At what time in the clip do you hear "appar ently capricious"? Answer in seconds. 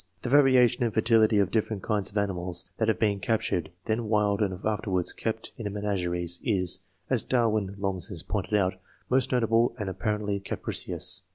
9.91-11.21